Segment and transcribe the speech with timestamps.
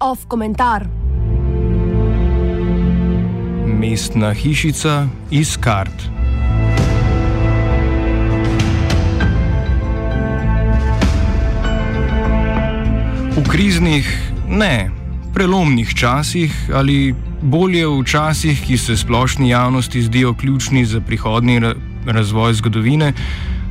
[0.00, 0.86] Off komentar.
[3.66, 6.02] Mestna hišica iz kart.
[13.36, 14.90] V kriznih, ne,
[15.34, 21.60] prelomnih časih ali bolje v časih, ki se splošni javnosti zdijo ključni za prihodni
[22.06, 23.12] razvoj zgodovine,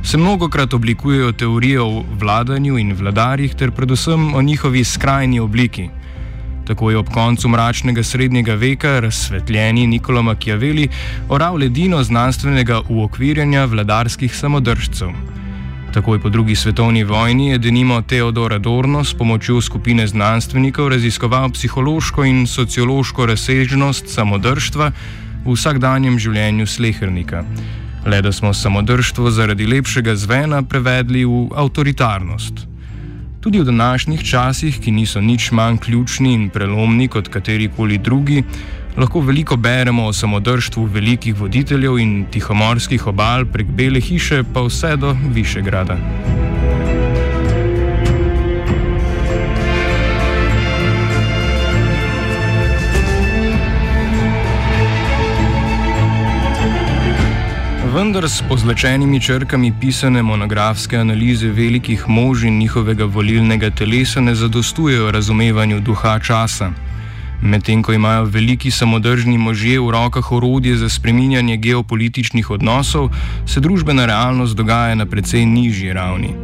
[0.02, 5.88] se mnogokrat oblikujejo teorije o vladanju in vladarjih, ter predvsem o njihovi skrajni obliki.
[6.66, 10.88] Tako je ob koncu mračnega srednjega veka razsvetljeni Nikola Machiavelli
[11.28, 15.08] oral ledino znanstvenega uokvirjanja vladarskih samodržcev.
[15.90, 22.24] Takoj po drugi svetovni vojni je denimo Teodor Adorno s pomočjo skupine znanstvenikov raziskoval psihološko
[22.24, 24.92] in sociološko razsežnost samodržstva
[25.44, 27.42] v vsakdanjem življenju slehernika.
[28.06, 32.66] Le da smo samodržstvo zaradi lepšega zvena prevedli v avtoritarnost.
[33.40, 38.44] Tudi v današnjih časih, ki niso nič manj ključni in prelomni kot katerikoli drugi,
[38.96, 44.96] lahko veliko beremo o samodržstvu velikih voditeljev in tihomorskih obal prek Bele hiše pa vse
[44.96, 45.96] do Višegrada.
[57.94, 65.10] Vendar s pozlačenimi črkami pisane monografske analize velikih mož in njihovega volilnega telesa ne zadostujejo
[65.10, 66.70] razumevanju duha časa.
[67.42, 73.08] Medtem ko imajo veliki samodržni možje v rokah orodje za spreminjanje geopolitičnih odnosov,
[73.46, 76.34] se družbena realnost dogaja na precej nižji ravni.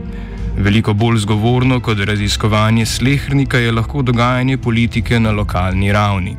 [0.57, 6.37] Veliko bolj zgovorno kot raziskovanje slehrnika je lahko dogajanje politike na lokalni ravni.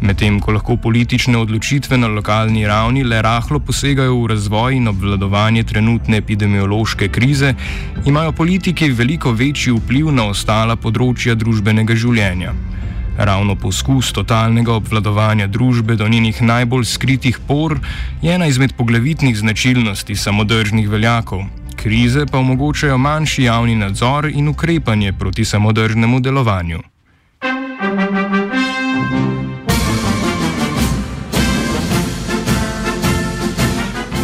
[0.00, 5.62] Medtem ko lahko politične odločitve na lokalni ravni le rahlo posegajo v razvoj in obvladovanje
[5.62, 7.54] trenutne epidemiološke krize,
[8.04, 12.52] imajo politiki veliko večji vpliv na ostala področja družbenega življenja.
[13.18, 17.78] Ravno poskus totalnega obvladovanja družbe do njenih najbolj skritih por
[18.22, 21.44] je ena izmed poglavitnih značilnosti samodržnih veljakov.
[21.76, 26.82] Krize pa omogočajo manjši javni nadzor in ukrepanje proti samodržnemu delovanju.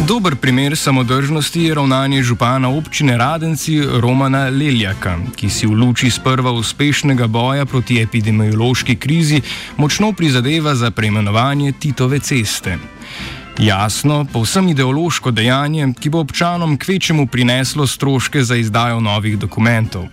[0.07, 6.51] Dober primer samodržnosti je ravnanje župana občine Radenci Romana Leljaka, ki si v luči sprva
[6.51, 9.41] uspešnega boja proti epidemiološki krizi
[9.77, 12.77] močno prizadeva za preimenovanje Titove ceste.
[13.59, 20.07] Jasno, povsem ideološko dejanje, ki bo občanom kvečemu prineslo stroške za izdajo novih dokumentov.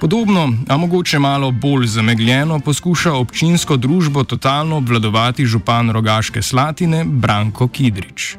[0.00, 7.68] Podobno, a mogoče malo bolj zamegljeno, poskuša občinsko družbo totalno obvladovati župan Rogaške Slatine Branko
[7.68, 8.36] Kidrič.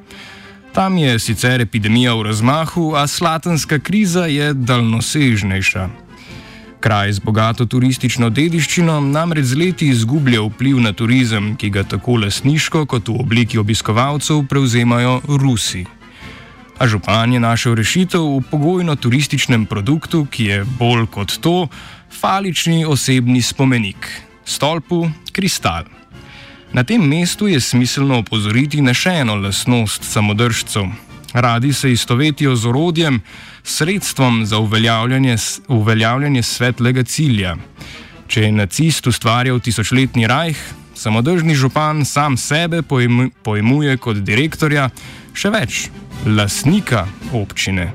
[0.78, 5.90] Tam je sicer epidemija v razmahu, a slatanska kriza je daljnosežnejša.
[6.80, 12.20] Kraj z bogato turistično dediščino namreč z leti izgublja vpliv na turizem, ki ga tako
[12.22, 15.82] lasniško kot v obliki obiskovalcev prevzemajo Rusi.
[16.78, 21.68] A župan je našel rešitev v pogojno turističnem produktu, ki je bolj kot to
[22.22, 24.14] falični osebni spomenik-
[24.46, 25.97] stolpu kristal.
[26.78, 30.86] Na tem mestu je smiselno opozoriti na še eno lasnost samodržcev.
[31.34, 33.18] Radi se istovetijo z orodjem,
[33.64, 35.36] sredstvom za uveljavljanje,
[35.68, 37.56] uveljavljanje svetlega cilja.
[38.28, 40.62] Če je nacist ustvarjal tisočletni rajh,
[40.94, 42.84] samodržni župan sam sebe
[43.44, 44.92] pojmuje kot direktorja,
[45.34, 45.88] še več,
[46.30, 47.90] lasnika občine.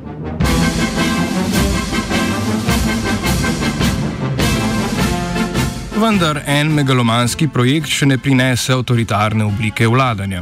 [5.93, 10.41] Vendar en megalomanski projekt še ne prinese avtoritarne oblike vladanja.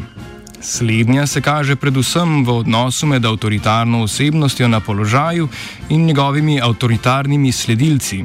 [0.63, 5.49] Slednja se kaže predvsem v odnosu med avtoritarno osebnostjo na položaju
[5.89, 8.21] in njegovimi avtoritarnimi sledilci.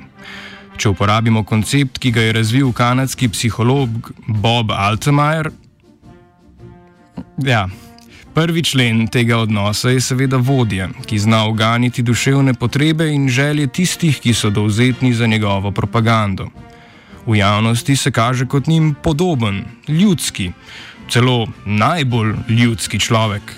[0.78, 5.50] Če uporabimo koncept, ki ga je razvil kanadski psiholog Bob Altemeyer,
[7.42, 7.66] ja,
[8.38, 14.20] prvi člen tega odnosa je seveda vodja, ki zna oganiti duševne potrebe in želje tistih,
[14.22, 16.52] ki so dovzetni za njegovo propagando.
[17.26, 20.52] V javnosti se kaže kot njim podoben, ljudski,
[21.10, 23.56] celo najbolj ljudski človek.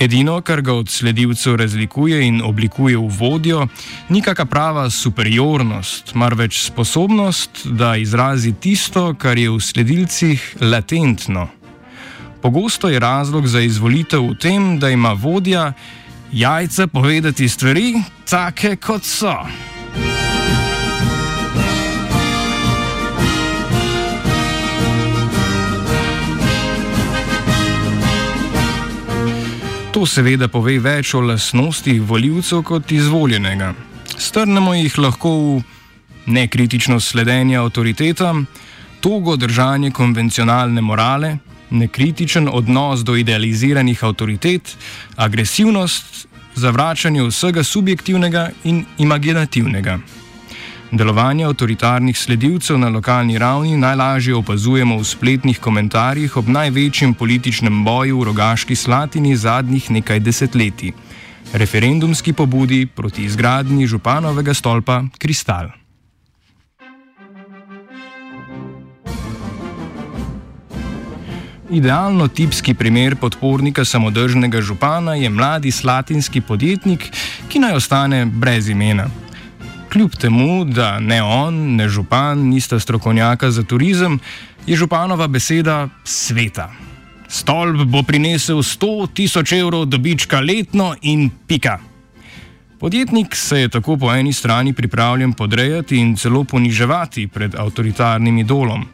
[0.00, 3.66] Edino, kar ga od sledilcev razlikuje in oblikuje v vodjo,
[4.08, 11.48] ni kakšna prava superiornost, marveč sposobnost, da izrazi tisto, kar je v sledilcih latentno.
[12.40, 15.72] Pogosto je razlog za izvolitev v tem, da ima vodja
[16.32, 19.36] jajca povedati stvari, take kot so.
[29.90, 33.72] To seveda pove več o lasnostih voljivcev kot izvoljenega.
[34.14, 35.62] Strnemo jih lahko v
[36.30, 38.44] nekritično sledenje avtoritetam,
[39.02, 41.32] togo držanje konvencionalne morale,
[41.70, 44.76] nekritičen odnos do idealiziranih avtoritet,
[45.16, 49.98] agresivnost, zavračanje vsega subjektivnega in imaginativnega.
[50.92, 58.18] Delovanje avtoritarnih sledilcev na lokalni ravni najlažje opazujemo v spletnih komentarjih ob največjem političnem boju
[58.18, 60.92] v rogaški slatini zadnjih nekaj desetletij-
[61.62, 65.70] referendumski pobudi proti izgradnji županovega stolpa Kristal.
[71.70, 77.10] Idealno tipski primer podpornika samodržnega župana je mladi slatinski podjetnik,
[77.48, 79.06] ki naj ostane brez imena.
[79.92, 84.18] Kljub temu, da ne on, ne župan nista strokovnjaka za turizem,
[84.66, 86.70] je županova beseda sveta.
[87.28, 91.78] Stolp bo prinesel 100 tisoč evrov dobička letno in pika.
[92.78, 98.86] Podjetnik se je tako po eni strani pripravljen podrejati in celo poniževati pred avtoritarnim idolom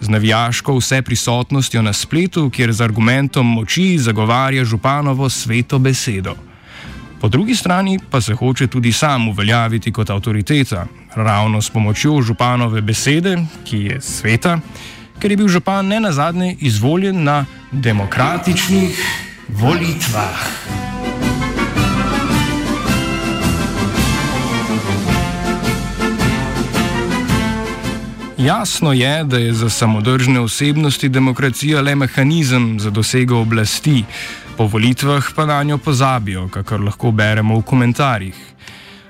[0.00, 6.49] z navijaško vse prisotnostjo na spletu, kjer z argumentom moči zagovarja županovo sveto besedo.
[7.20, 12.80] Po drugi strani pa se hoče tudi sam uveljaviti kot avtoriteta, ravno s pomočjo županove
[12.80, 14.60] besede, ki je sveta,
[15.18, 19.04] ker je bil župan ne nazadnje izvoljen na demokratičnih
[19.48, 20.79] volitvah.
[28.40, 34.04] Jasno je, da je za samodržne osebnosti demokracija le mehanizem za dosego oblasti,
[34.56, 38.34] po volitvah pa na njo pozabijo, kakor lahko beremo v komentarjih.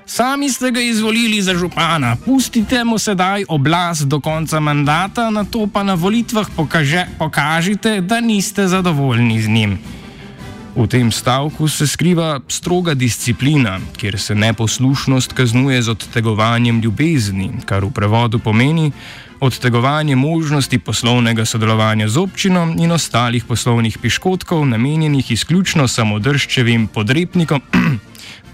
[0.05, 5.67] Sami ste ga izvolili za župana, pustite mu sedaj oblast do konca mandata, na to
[5.73, 9.79] pa na volitvah pokaže, pokažite, da niste zadovoljni z njim.
[10.75, 17.83] V tem stavku se skriva stroga disciplina, kjer se neposlušnost kaznuje z odtegovanjem ljubezni, kar
[17.85, 18.91] v prevodu pomeni
[19.39, 27.61] odtegovanje možnosti poslovnega sodelovanja z občino in ostalih poslovnih piškotkov, namenjenih izključno samodržčevim podrepnikom,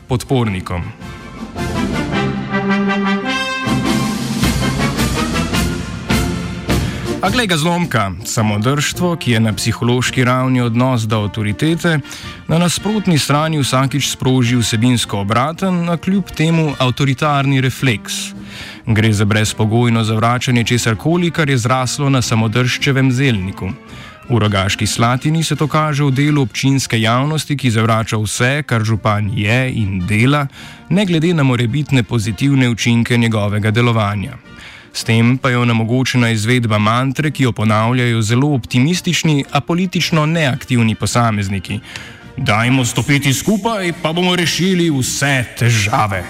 [0.09, 0.83] podpornikom.
[7.17, 11.97] A glej ga zlomka, samodržstvo, ki je na psihološki ravni odnos do avtoritete,
[12.47, 18.37] na nasprotni strani vsakič sproži vsebinsko obraten, a kljub temu avtoritarni refleks.
[18.85, 23.73] Gre za brezpogojno zavračanje česar koli, kar je zraslo na samodržčevem zelniku.
[24.29, 29.31] V rogaški slatini se to kaže v delu občinske javnosti, ki zavrača vse, kar župan
[29.33, 30.45] je in dela,
[30.89, 34.37] ne glede na morebitne pozitivne učinke njegovega delovanja.
[34.97, 40.95] S tem pa je onemogočena izvedba mantre, ki jo ponavljajo zelo optimistični, a politično neaktivni
[40.95, 41.79] posamezniki.
[42.37, 46.23] Dajmo stopiti skupaj, pa bomo rešili vse težave.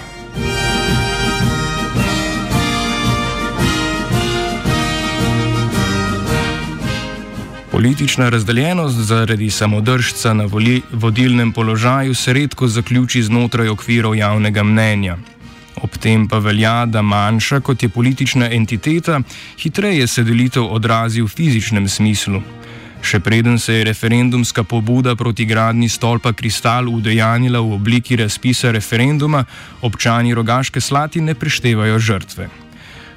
[7.72, 10.50] Politična razdeljenost zaradi samodržca na
[10.92, 15.18] vodilnem položaju se redko zaključi znotraj okvirov javnega mnenja.
[15.84, 19.20] Ob tem pa velja, da manjša kot je politična entiteta,
[19.62, 22.42] hitreje se delitev odrazi v fizičnem smislu.
[23.02, 29.46] Še preden se je referendumska pobuda proti gradni stolpa Kristal udejanila v obliki razpisa referenduma,
[29.82, 32.50] občani rogaške slati ne preštevajo žrtve.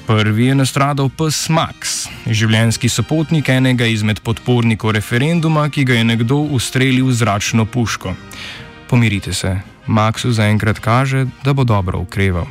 [0.07, 6.41] Prvi je nastradal pes Max, življenjski sopotnik enega izmed podpornikov referenduma, ki ga je nekdo
[6.57, 8.15] ustrelil z zračno puško.
[8.91, 9.55] Pomirite se,
[9.91, 12.47] Maxu zaenkrat kaže, da bo dobro ukreval.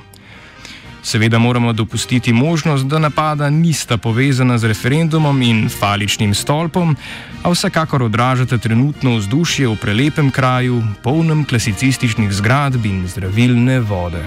[1.04, 6.96] Seveda moramo dopustiti možnost, da napada nista povezana z referendumom in faličnim stolpom,
[7.44, 14.24] a vsekakor odražate trenutno vzdušje v prelepem kraju, polnem klasicističnih zgradb in zdravilne vode.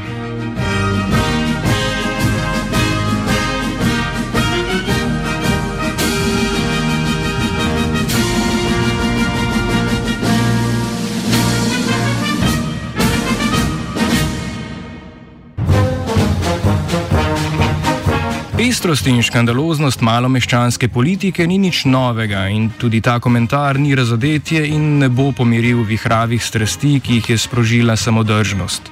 [18.72, 24.86] Pestrost in škandaloznost malomeščanske politike ni nič novega in tudi ta komentar ni razodetje in
[25.02, 28.88] ne bo pomiril vihravih strasti, ki jih je sprožila samodržnost.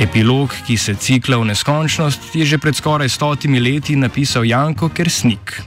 [0.00, 5.60] Epilog, ki se cikla v neskončnost, je že pred skoraj stotimi leti napisal Janko Kersnik.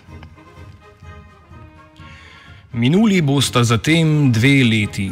[2.74, 5.12] Minuli bosta zatem dve leti.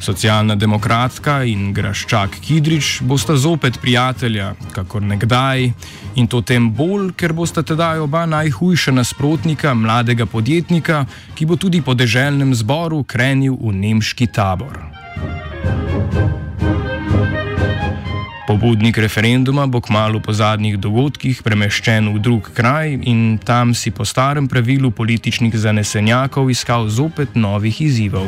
[0.00, 5.66] Socialna demokratka in graščak Kidrič bosta zopet prijatelja, kakor nekdaj,
[6.16, 11.04] in to tem bolj, ker bosta tedaj oba najhujša nasprotnika mladega podjetnika,
[11.36, 14.78] ki bo tudi po deželnem zboru krenil v nemški tabor.
[18.48, 24.08] Pobudnik referenduma bo kmalo po zadnjih dogodkih premeščen v drug kraj in tam si po
[24.08, 28.26] starem pravilu političnih zanesenjakov iskal zopet novih izzivov.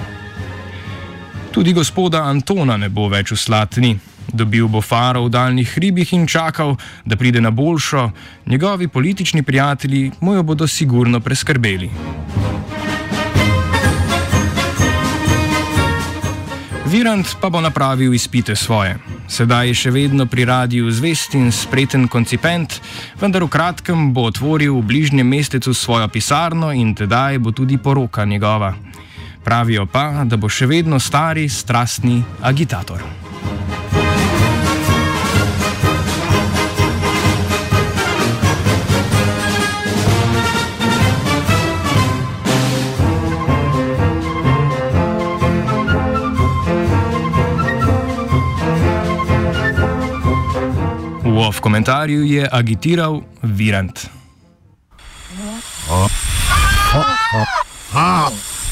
[1.52, 3.92] Tudi gospoda Antona ne bo več v Slatni.
[4.32, 8.10] Dobil bo faro v daljnih hribih in čakal, da pride na boljšo,
[8.46, 11.90] njegovi politični prijatelji mu jo bodo sigurno preskrbeli.
[16.88, 18.96] Virant pa bo napravil izpite svoje.
[19.28, 22.80] Sedaj je še vedno pri radiju zvest in spreten koncipent,
[23.20, 28.24] vendar v kratkem bo otvoril v bližnjem mestecu svojo pisarno in tedaj bo tudi poroka
[28.24, 28.72] njegova.
[29.44, 33.02] Pravijo pa, da bo še vedno stari, strastni agitator.
[51.52, 54.08] V komentarju je agitiral Virant.